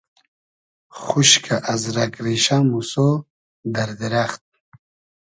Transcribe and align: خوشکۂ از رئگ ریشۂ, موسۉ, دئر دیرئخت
خوشکۂ 1.03 1.55
از 1.73 1.83
رئگ 1.95 2.13
ریشۂ, 2.25 2.57
موسۉ, 2.71 2.93
دئر 3.73 3.89
دیرئخت 3.99 4.43